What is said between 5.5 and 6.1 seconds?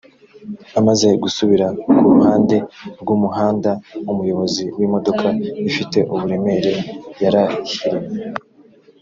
ifite